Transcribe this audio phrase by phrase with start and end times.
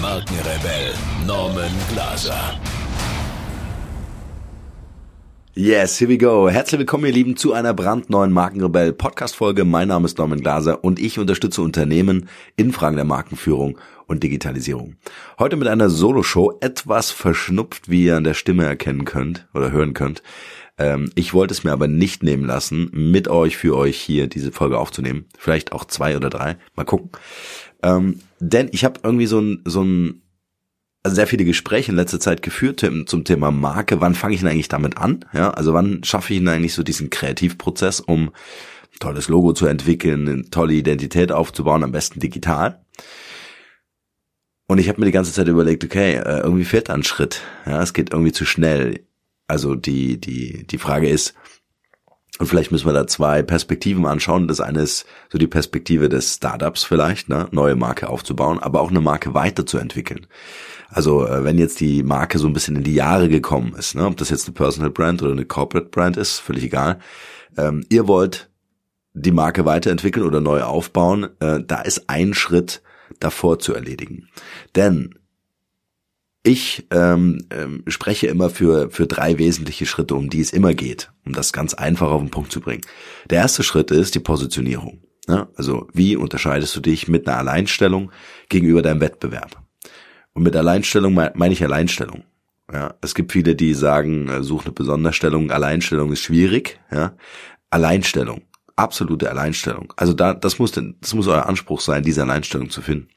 [0.00, 0.94] Markenrebell
[1.26, 2.58] Norman Glaser.
[5.54, 6.48] Yes, here we go.
[6.48, 9.66] Herzlich willkommen, ihr Lieben, zu einer brandneuen Markenrebell Podcast Folge.
[9.66, 14.96] Mein Name ist Norman Glaser und ich unterstütze Unternehmen in Fragen der Markenführung und Digitalisierung.
[15.38, 19.92] Heute mit einer Solo-Show, etwas verschnupft, wie ihr an der Stimme erkennen könnt oder hören
[19.92, 20.22] könnt.
[20.80, 24.50] Ähm, ich wollte es mir aber nicht nehmen lassen, mit euch, für euch hier diese
[24.50, 25.26] Folge aufzunehmen.
[25.38, 26.56] Vielleicht auch zwei oder drei.
[26.74, 27.10] Mal gucken.
[27.82, 30.22] Ähm, denn ich habe irgendwie so ein, so ein
[31.02, 34.00] also sehr viele Gespräche in letzter Zeit geführt zum Thema Marke.
[34.00, 35.24] Wann fange ich denn eigentlich damit an?
[35.32, 38.30] Ja, also wann schaffe ich denn eigentlich so diesen Kreativprozess, um
[38.98, 42.84] tolles Logo zu entwickeln, eine tolle Identität aufzubauen, am besten digital?
[44.66, 47.40] Und ich habe mir die ganze Zeit überlegt, okay, äh, irgendwie fehlt da ein Schritt.
[47.66, 49.00] Ja, es geht irgendwie zu schnell.
[49.50, 51.34] Also die die die Frage ist,
[52.38, 54.48] und vielleicht müssen wir da zwei Perspektiven anschauen.
[54.48, 58.88] Das eine ist so die Perspektive des Startups vielleicht, ne, neue Marke aufzubauen, aber auch
[58.88, 60.26] eine Marke weiterzuentwickeln.
[60.88, 64.06] Also äh, wenn jetzt die Marke so ein bisschen in die Jahre gekommen ist, ne,
[64.06, 67.00] ob das jetzt eine Personal Brand oder eine Corporate Brand ist, völlig egal.
[67.58, 68.48] Ähm, ihr wollt
[69.12, 72.80] die Marke weiterentwickeln oder neu aufbauen, äh, da ist ein Schritt
[73.18, 74.28] davor zu erledigen.
[74.76, 75.14] Denn
[76.42, 81.12] ich ähm, ähm, spreche immer für, für drei wesentliche Schritte, um die es immer geht,
[81.26, 82.82] um das ganz einfach auf den Punkt zu bringen.
[83.28, 85.02] Der erste Schritt ist die Positionierung.
[85.28, 85.48] Ne?
[85.56, 88.10] Also wie unterscheidest du dich mit einer Alleinstellung
[88.48, 89.62] gegenüber deinem Wettbewerb?
[90.32, 92.24] Und mit Alleinstellung meine ich Alleinstellung.
[92.72, 96.80] Ja, es gibt viele, die sagen, äh, such eine Besonderstellung, Alleinstellung ist schwierig.
[96.90, 97.16] Ja,
[97.68, 98.42] Alleinstellung
[98.80, 99.92] absolute Alleinstellung.
[99.96, 103.08] Also da, das muss, das muss euer Anspruch sein, diese Alleinstellung zu finden.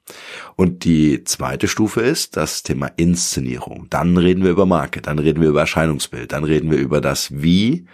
[0.56, 3.88] Und die zweite Stufe ist das Thema Inszenierung.
[3.90, 7.42] Dann reden wir über Marke, dann reden wir über Erscheinungsbild, dann reden wir über das
[7.42, 7.88] Wie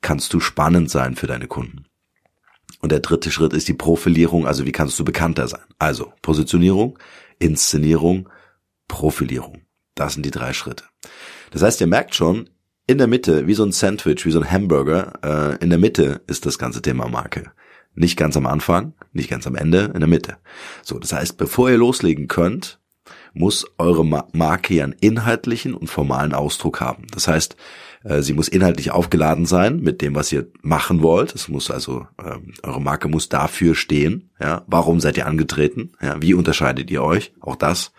[0.00, 1.86] kannst du spannend sein für deine Kunden.
[2.80, 5.64] Und der dritte Schritt ist die Profilierung, also wie kannst du bekannter sein.
[5.78, 6.98] Also Positionierung,
[7.38, 8.28] Inszenierung,
[8.88, 9.62] Profilierung.
[9.94, 10.84] Das sind die drei Schritte.
[11.50, 12.50] Das heißt, ihr merkt schon,
[12.86, 16.22] in der Mitte, wie so ein Sandwich, wie so ein Hamburger, äh, in der Mitte
[16.26, 17.52] ist das ganze Thema Marke.
[17.94, 20.36] Nicht ganz am Anfang, nicht ganz am Ende, in der Mitte.
[20.82, 22.80] So, das heißt, bevor ihr loslegen könnt,
[23.32, 27.06] muss eure Marke ja einen inhaltlichen und formalen Ausdruck haben.
[27.12, 27.56] Das heißt,
[28.04, 31.34] äh, sie muss inhaltlich aufgeladen sein mit dem, was ihr machen wollt.
[31.34, 34.30] Es muss also, ähm, eure Marke muss dafür stehen.
[34.40, 35.92] Ja, warum seid ihr angetreten?
[36.00, 37.32] Ja, wie unterscheidet ihr euch?
[37.40, 37.92] Auch das.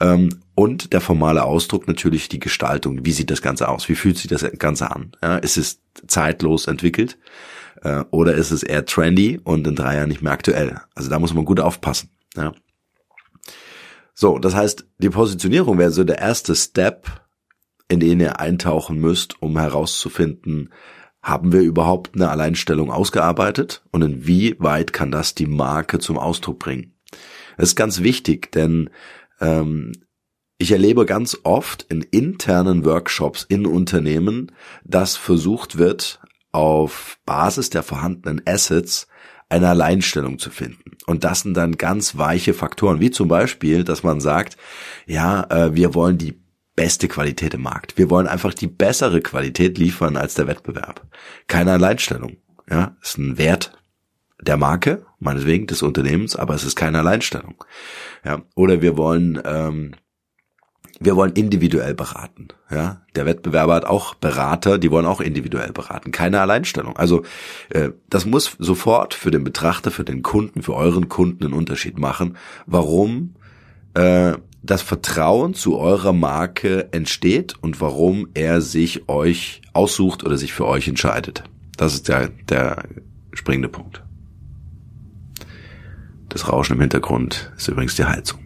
[0.00, 3.04] Ähm, und der formale Ausdruck natürlich die Gestaltung.
[3.04, 3.88] Wie sieht das Ganze aus?
[3.88, 5.12] Wie fühlt sich das Ganze an?
[5.22, 7.18] Ja, ist es zeitlos entwickelt?
[7.82, 10.80] Äh, oder ist es eher trendy und in drei Jahren nicht mehr aktuell?
[10.94, 12.10] Also da muss man gut aufpassen.
[12.36, 12.52] Ja.
[14.14, 17.22] So, das heißt, die Positionierung wäre so der erste Step,
[17.88, 20.70] in den ihr eintauchen müsst, um herauszufinden,
[21.22, 26.94] haben wir überhaupt eine Alleinstellung ausgearbeitet und inwieweit kann das die Marke zum Ausdruck bringen?
[27.56, 28.90] Das ist ganz wichtig, denn
[29.40, 29.92] ähm,
[30.58, 34.52] ich erlebe ganz oft in internen Workshops in Unternehmen,
[34.84, 36.20] dass versucht wird,
[36.52, 39.06] auf Basis der vorhandenen Assets
[39.48, 40.96] eine Alleinstellung zu finden.
[41.06, 44.56] Und das sind dann ganz weiche Faktoren, wie zum Beispiel, dass man sagt,
[45.06, 46.40] ja, äh, wir wollen die
[46.76, 47.98] beste Qualität im Markt.
[47.98, 51.06] Wir wollen einfach die bessere Qualität liefern als der Wettbewerb.
[51.46, 52.36] Keine Alleinstellung.
[52.68, 53.79] Ja, ist ein Wert
[54.42, 57.64] der Marke, meinetwegen des Unternehmens, aber es ist keine Alleinstellung.
[58.24, 59.92] Ja, oder wir wollen ähm,
[61.02, 62.48] wir wollen individuell beraten.
[62.70, 66.96] Ja, der Wettbewerber hat auch Berater, die wollen auch individuell beraten, keine Alleinstellung.
[66.96, 67.22] Also
[67.70, 71.98] äh, das muss sofort für den Betrachter, für den Kunden, für euren Kunden einen Unterschied
[71.98, 72.36] machen,
[72.66, 73.34] warum
[73.94, 80.52] äh, das Vertrauen zu eurer Marke entsteht und warum er sich euch aussucht oder sich
[80.52, 81.44] für euch entscheidet.
[81.78, 82.84] Das ist der, der
[83.32, 84.02] springende Punkt.
[86.30, 88.40] Das Rauschen im Hintergrund ist übrigens die Heizung.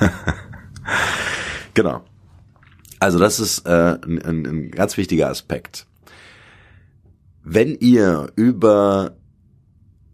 [1.74, 2.02] genau.
[2.98, 5.86] Also das ist äh, ein, ein ganz wichtiger Aspekt.
[7.42, 9.16] Wenn ihr über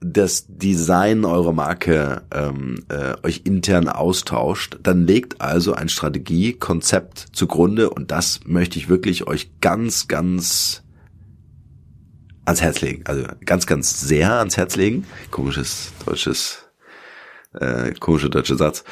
[0.01, 7.91] das Design eurer Marke ähm, äh, euch intern austauscht, dann legt also ein Strategiekonzept zugrunde
[7.91, 10.83] und das möchte ich wirklich euch ganz, ganz
[12.45, 13.03] ans Herz legen.
[13.07, 15.05] Also ganz, ganz sehr ans Herz legen.
[15.31, 16.66] Komisches deutsches
[17.61, 18.85] Äh, komischer deutscher Satz.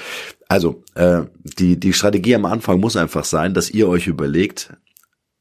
[0.49, 1.23] Also, äh,
[1.59, 4.75] die, die Strategie am Anfang muss einfach sein, dass ihr euch überlegt,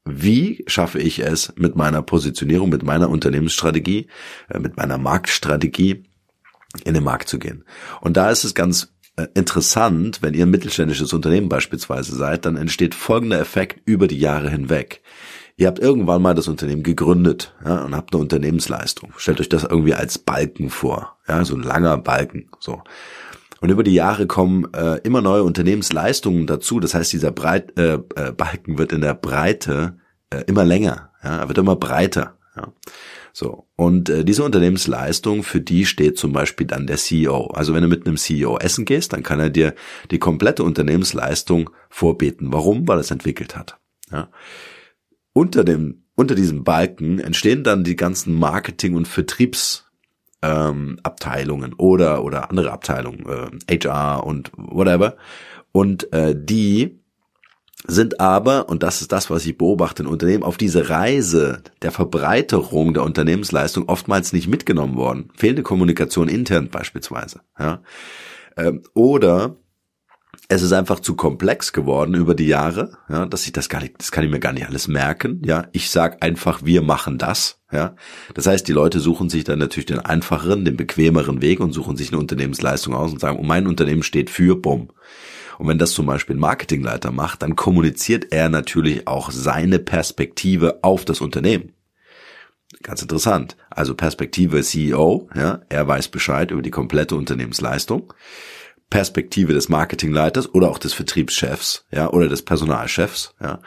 [0.04, 4.08] wie schaffe ich es mit meiner Positionierung, mit meiner Unternehmensstrategie,
[4.50, 6.04] äh, mit meiner Marktstrategie
[6.84, 7.64] in den Markt zu gehen.
[8.00, 12.56] Und da ist es ganz äh, interessant, wenn ihr ein mittelständisches Unternehmen beispielsweise seid, dann
[12.56, 15.02] entsteht folgender Effekt über die Jahre hinweg.
[15.56, 19.12] Ihr habt irgendwann mal das Unternehmen gegründet ja, und habt eine Unternehmensleistung.
[19.16, 22.48] Stellt euch das irgendwie als Balken vor, ja, so ein langer Balken.
[22.58, 22.82] So.
[23.60, 26.80] Und über die Jahre kommen äh, immer neue Unternehmensleistungen dazu.
[26.80, 29.98] Das heißt, dieser Breit, äh, äh, Balken wird in der Breite
[30.30, 32.36] äh, immer länger, ja, er wird immer breiter.
[32.56, 32.72] Ja.
[33.32, 33.66] So.
[33.76, 37.46] Und äh, diese Unternehmensleistung, für die steht zum Beispiel dann der CEO.
[37.48, 39.74] Also wenn du mit einem CEO essen gehst, dann kann er dir
[40.10, 42.52] die komplette Unternehmensleistung vorbeten.
[42.52, 42.86] Warum?
[42.86, 43.78] Weil er es entwickelt hat.
[44.10, 44.28] Ja.
[45.34, 49.90] Unter dem, unter diesem Balken entstehen dann die ganzen Marketing- und Vertriebs
[50.40, 53.26] ähm, Abteilungen oder oder andere Abteilungen,
[53.68, 55.16] äh, HR und whatever.
[55.72, 57.00] Und äh, die
[57.86, 61.90] sind aber, und das ist das, was ich beobachte in Unternehmen, auf diese Reise der
[61.90, 65.30] Verbreiterung der Unternehmensleistung oftmals nicht mitgenommen worden.
[65.34, 67.40] Fehlende Kommunikation intern beispielsweise.
[67.58, 67.82] Ja.
[68.56, 69.56] Ähm, oder
[70.48, 73.94] es ist einfach zu komplex geworden über die Jahre, ja, dass ich das gar nicht,
[73.98, 75.40] das kann ich mir gar nicht alles merken.
[75.44, 77.60] Ja, ich sag einfach, wir machen das.
[77.72, 77.96] Ja,
[78.34, 81.96] das heißt, die Leute suchen sich dann natürlich den einfacheren, den bequemeren Weg und suchen
[81.96, 84.90] sich eine Unternehmensleistung aus und sagen, mein Unternehmen steht für Bumm.
[85.58, 90.80] Und wenn das zum Beispiel ein Marketingleiter macht, dann kommuniziert er natürlich auch seine Perspektive
[90.82, 91.72] auf das Unternehmen.
[92.82, 93.56] Ganz interessant.
[93.70, 98.12] Also Perspektive CEO, ja, er weiß Bescheid über die komplette Unternehmensleistung.
[98.94, 103.58] Perspektive des Marketingleiters oder auch des Vertriebschefs, ja, oder des Personalchefs, ja.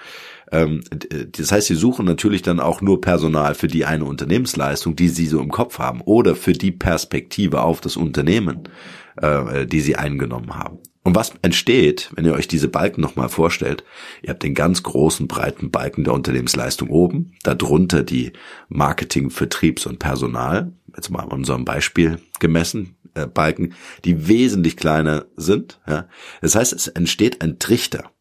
[0.54, 0.86] Ähm,
[1.34, 5.26] das heißt, sie suchen natürlich dann auch nur Personal für die eine Unternehmensleistung, die sie
[5.26, 8.70] so im Kopf haben, oder für die Perspektive auf das Unternehmen,
[9.18, 10.80] äh, die sie eingenommen haben.
[11.04, 13.86] Und was entsteht, wenn ihr euch diese Balken nochmal vorstellt?
[14.22, 18.32] Ihr habt den ganz großen, breiten Balken der Unternehmensleistung oben, darunter die
[18.70, 23.74] Marketing, Vertriebs- und Personal, jetzt mal an unserem Beispiel gemessen, äh, Balken,
[24.06, 25.80] die wesentlich kleiner sind.
[25.88, 26.08] Ja?
[26.42, 28.12] Das heißt, es entsteht ein Trichter.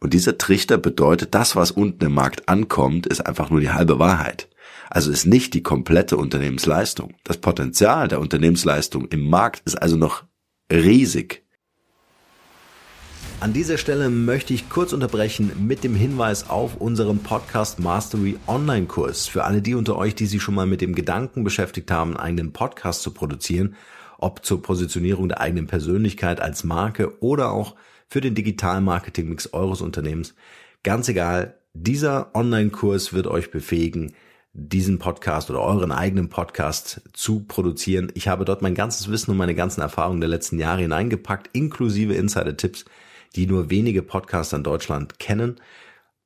[0.00, 3.98] Und dieser Trichter bedeutet, das, was unten im Markt ankommt, ist einfach nur die halbe
[3.98, 4.48] Wahrheit.
[4.90, 7.14] Also ist nicht die komplette Unternehmensleistung.
[7.24, 10.24] Das Potenzial der Unternehmensleistung im Markt ist also noch
[10.70, 11.46] riesig.
[13.38, 18.86] An dieser Stelle möchte ich kurz unterbrechen mit dem Hinweis auf unseren Podcast Mastery Online
[18.86, 19.26] Kurs.
[19.26, 22.20] Für alle die unter euch, die sich schon mal mit dem Gedanken beschäftigt haben, einen
[22.20, 23.76] eigenen Podcast zu produzieren,
[24.18, 27.74] ob zur Positionierung der eigenen Persönlichkeit als Marke oder auch
[28.08, 30.34] für den digitalen Marketing-Mix eures Unternehmens.
[30.82, 34.14] Ganz egal, dieser Online-Kurs wird euch befähigen,
[34.52, 38.10] diesen Podcast oder euren eigenen Podcast zu produzieren.
[38.14, 42.14] Ich habe dort mein ganzes Wissen und meine ganzen Erfahrungen der letzten Jahre hineingepackt, inklusive
[42.14, 42.86] Insider-Tipps,
[43.34, 45.56] die nur wenige Podcaster in Deutschland kennen.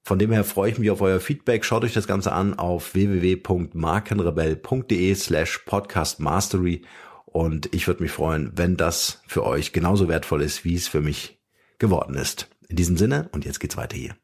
[0.05, 1.65] Von dem her freue ich mich auf euer Feedback.
[1.65, 6.83] Schaut euch das Ganze an auf www.markenrebell.de slash podcastmastery
[7.33, 11.01] und ich würde mich freuen, wenn das für euch genauso wertvoll ist, wie es für
[11.01, 11.39] mich
[11.79, 12.49] geworden ist.
[12.69, 14.15] In diesem Sinne und jetzt geht's weiter hier.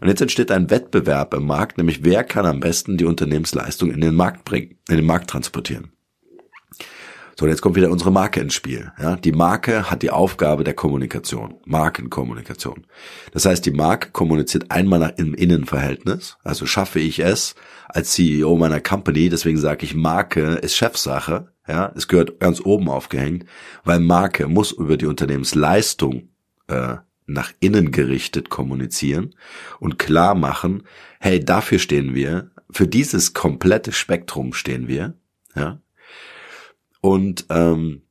[0.00, 4.00] Und jetzt entsteht ein Wettbewerb im Markt, nämlich wer kann am besten die Unternehmensleistung in
[4.00, 5.90] den Markt bringen, in den Markt transportieren.
[7.38, 8.90] So, und jetzt kommt wieder unsere Marke ins Spiel.
[9.00, 12.84] Ja, die Marke hat die Aufgabe der Kommunikation, Markenkommunikation.
[13.30, 16.36] Das heißt, die Marke kommuniziert einmal nach, im Innenverhältnis.
[16.42, 17.54] Also schaffe ich es
[17.88, 19.28] als CEO meiner Company.
[19.28, 21.52] Deswegen sage ich, Marke ist Chefsache.
[21.68, 23.44] Ja, es gehört ganz oben aufgehängt,
[23.84, 26.30] weil Marke muss über die Unternehmensleistung
[26.66, 29.36] äh, nach innen gerichtet kommunizieren
[29.78, 30.82] und klar machen,
[31.20, 35.14] hey, dafür stehen wir, für dieses komplette Spektrum stehen wir,
[35.54, 35.78] ja.
[37.00, 38.02] Und ähm,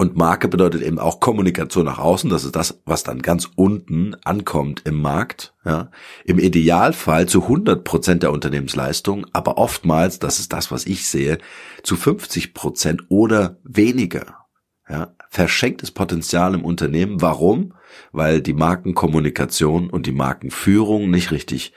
[0.00, 2.30] und Marke bedeutet eben auch Kommunikation nach außen.
[2.30, 5.54] Das ist das, was dann ganz unten ankommt im Markt.
[5.64, 5.90] Ja.
[6.24, 11.38] Im Idealfall zu 100 Prozent der Unternehmensleistung, aber oftmals, das ist das, was ich sehe,
[11.82, 14.46] zu 50 Prozent oder weniger.
[14.88, 15.14] Ja.
[15.30, 17.20] Verschenktes Potenzial im Unternehmen.
[17.20, 17.74] Warum?
[18.12, 21.72] Weil die Markenkommunikation und die Markenführung nicht richtig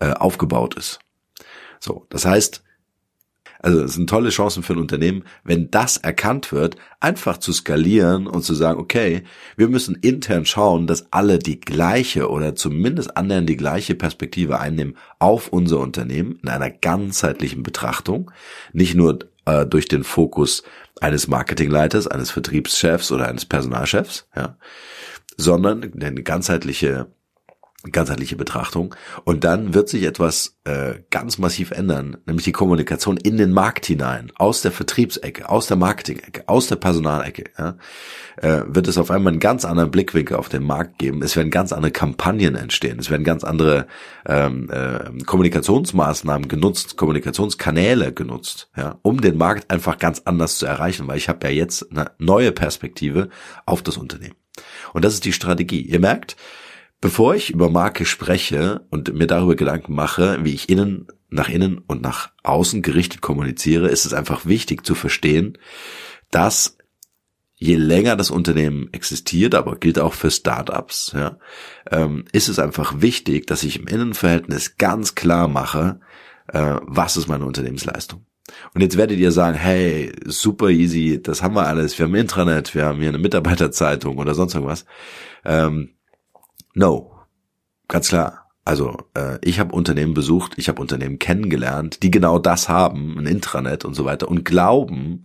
[0.00, 0.98] äh, aufgebaut ist.
[1.78, 2.64] So, das heißt,
[3.62, 8.26] also es sind tolle Chancen für ein Unternehmen, wenn das erkannt wird, einfach zu skalieren
[8.26, 9.22] und zu sagen, okay,
[9.56, 14.96] wir müssen intern schauen, dass alle die gleiche oder zumindest annähernd die gleiche Perspektive einnehmen
[15.18, 18.30] auf unser Unternehmen in einer ganzheitlichen Betrachtung,
[18.72, 20.62] nicht nur äh, durch den Fokus
[21.00, 24.56] eines Marketingleiters, eines Vertriebschefs oder eines Personalchefs, ja,
[25.36, 27.08] sondern eine ganzheitliche
[27.90, 28.94] ganzheitliche Betrachtung.
[29.24, 33.86] Und dann wird sich etwas äh, ganz massiv ändern, nämlich die Kommunikation in den Markt
[33.86, 37.44] hinein, aus der Vertriebsecke, aus der Marketing-Ecke, aus der Personalecke.
[37.58, 37.76] Ja,
[38.36, 41.22] äh, wird es auf einmal einen ganz anderen Blickwinkel auf den Markt geben.
[41.22, 42.98] Es werden ganz andere Kampagnen entstehen.
[42.98, 43.86] Es werden ganz andere
[44.26, 51.08] ähm, äh, Kommunikationsmaßnahmen genutzt, Kommunikationskanäle genutzt, ja, um den Markt einfach ganz anders zu erreichen,
[51.08, 53.30] weil ich habe ja jetzt eine neue Perspektive
[53.64, 54.34] auf das Unternehmen.
[54.92, 55.80] Und das ist die Strategie.
[55.80, 56.36] Ihr merkt,
[57.00, 61.78] Bevor ich über Marke spreche und mir darüber Gedanken mache, wie ich innen, nach innen
[61.78, 65.56] und nach außen gerichtet kommuniziere, ist es einfach wichtig zu verstehen,
[66.30, 66.76] dass
[67.56, 71.38] je länger das Unternehmen existiert, aber gilt auch für Startups, ja,
[71.90, 76.00] ähm, ist es einfach wichtig, dass ich im Innenverhältnis ganz klar mache,
[76.48, 78.26] äh, was ist meine Unternehmensleistung.
[78.74, 82.74] Und jetzt werdet ihr sagen, hey, super easy, das haben wir alles, wir haben Intranet,
[82.74, 84.84] wir haben hier eine Mitarbeiterzeitung oder sonst irgendwas.
[85.44, 85.90] Ähm,
[86.80, 87.12] No,
[87.88, 88.46] ganz klar.
[88.64, 93.26] Also äh, ich habe Unternehmen besucht, ich habe Unternehmen kennengelernt, die genau das haben, ein
[93.26, 95.22] Intranet und so weiter, und glauben,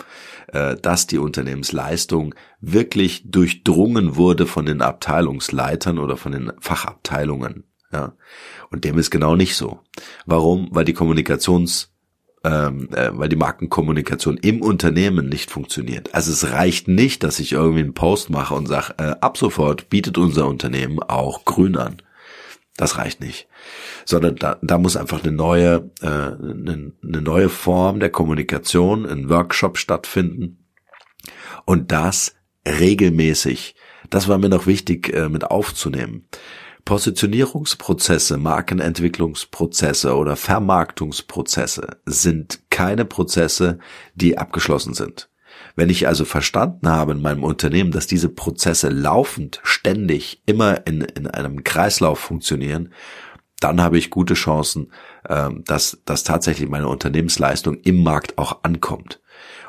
[0.47, 7.63] äh, dass die Unternehmensleistung wirklich durchdrungen wurde von den Abteilungsleitern oder von den Fachabteilungen.
[7.89, 8.17] Ja.
[8.69, 9.79] Und dem ist genau nicht so.
[10.25, 10.67] Warum?
[10.71, 11.94] Weil die Kommunikations
[12.45, 16.13] ähm, äh, weil die Markenkommunikation im Unternehmen nicht funktioniert.
[16.13, 19.89] Also es reicht nicht, dass ich irgendwie einen Post mache und sage, äh, ab sofort
[19.89, 21.97] bietet unser Unternehmen auch Grün an.
[22.77, 23.47] Das reicht nicht.
[24.05, 29.27] Sondern da, da muss einfach eine neue, äh, eine, eine neue Form der Kommunikation, ein
[29.29, 30.67] Workshop stattfinden.
[31.65, 32.35] Und das
[32.67, 33.75] regelmäßig.
[34.11, 36.27] Das war mir noch wichtig äh, mit aufzunehmen.
[36.86, 43.80] Positionierungsprozesse, Markenentwicklungsprozesse oder Vermarktungsprozesse sind keine Prozesse,
[44.13, 45.30] die abgeschlossen sind.
[45.75, 51.01] Wenn ich also verstanden habe in meinem Unternehmen, dass diese Prozesse laufend, ständig, immer in,
[51.01, 52.94] in einem Kreislauf funktionieren,
[53.60, 54.92] dann habe ich gute Chancen,
[55.27, 59.22] ähm, dass, dass tatsächlich meine Unternehmensleistung im Markt auch ankommt.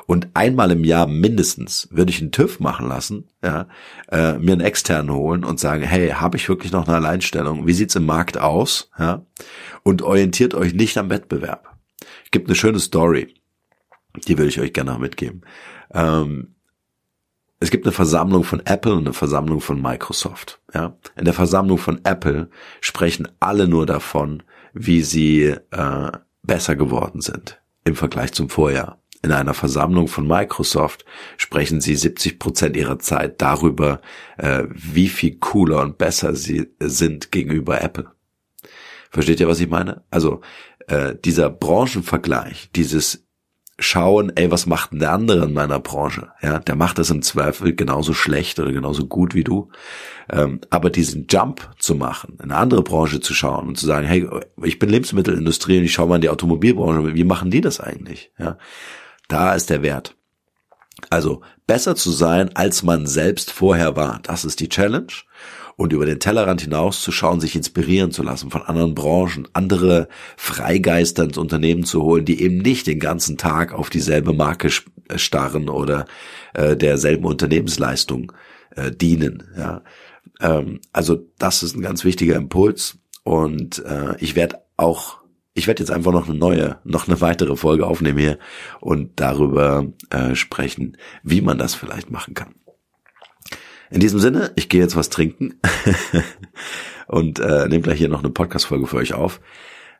[0.07, 3.67] Und einmal im Jahr mindestens würde ich einen TÜV machen lassen, ja,
[4.09, 7.67] äh, mir einen externen holen und sagen, hey, habe ich wirklich noch eine Alleinstellung?
[7.67, 8.89] Wie sieht's im Markt aus?
[8.97, 9.25] Ja,
[9.83, 11.75] und orientiert euch nicht am Wettbewerb.
[12.31, 13.35] Gibt eine schöne Story,
[14.27, 15.41] die würde ich euch gerne noch mitgeben.
[15.93, 16.55] Ähm,
[17.59, 20.61] es gibt eine Versammlung von Apple und eine Versammlung von Microsoft.
[20.73, 22.49] Ja, in der Versammlung von Apple
[22.79, 26.11] sprechen alle nur davon, wie sie äh,
[26.43, 31.05] besser geworden sind im Vergleich zum Vorjahr in einer Versammlung von Microsoft
[31.35, 34.01] sprechen sie 70 Prozent ihrer Zeit darüber,
[34.37, 38.09] äh, wie viel cooler und besser sie sind gegenüber Apple.
[39.11, 40.03] Versteht ihr, was ich meine?
[40.09, 40.41] Also
[40.87, 43.27] äh, dieser Branchenvergleich, dieses
[43.79, 46.29] Schauen, ey, was macht denn der andere in meiner Branche?
[46.41, 49.69] Ja, der macht das im Zweifel genauso schlecht oder genauso gut wie du.
[50.31, 54.07] Ähm, aber diesen Jump zu machen, in eine andere Branche zu schauen und zu sagen,
[54.07, 54.27] hey,
[54.63, 58.31] ich bin Lebensmittelindustrie und ich schaue mal in die Automobilbranche, wie machen die das eigentlich?
[58.39, 58.57] Ja,
[59.27, 60.15] da ist der Wert.
[61.09, 64.19] Also besser zu sein, als man selbst vorher war.
[64.23, 65.13] Das ist die Challenge.
[65.75, 70.07] Und über den Tellerrand hinaus zu schauen, sich inspirieren zu lassen von anderen Branchen, andere
[70.35, 74.69] Freigeister ins Unternehmen zu holen, die eben nicht den ganzen Tag auf dieselbe Marke
[75.07, 76.07] äh, starren oder
[76.55, 78.31] äh, derselben Unternehmensleistung
[78.75, 79.43] äh, dienen.
[79.55, 79.83] Ja.
[80.41, 82.97] Ähm, also das ist ein ganz wichtiger Impuls.
[83.23, 85.17] Und äh, ich werde auch
[85.57, 88.37] ich werde jetzt einfach noch eine neue, noch eine weitere Folge aufnehmen hier
[88.79, 92.53] und darüber äh, sprechen, wie man das vielleicht machen kann.
[93.89, 95.59] In diesem Sinne, ich gehe jetzt was trinken
[97.07, 99.41] und äh, nehme gleich hier noch eine Podcast-Folge für euch auf.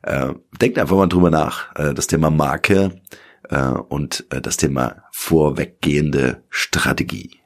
[0.02, 1.74] Äh, denkt einfach mal drüber nach.
[1.74, 3.00] Äh, das Thema Marke
[3.48, 7.40] äh, und äh, das Thema vorweggehende Strategie.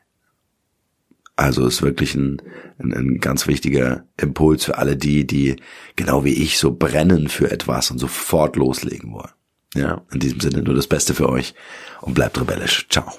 [1.37, 2.43] Also ist wirklich ein,
[2.79, 5.57] ein, ein ganz wichtiger Impuls für alle die, die
[5.97, 9.33] genau wie ich so brennen für etwas und sofort loslegen wollen.
[9.75, 11.55] Ja, in diesem Sinne nur das Beste für euch
[12.03, 12.87] und bleibt rebellisch.
[12.91, 13.13] Ciao.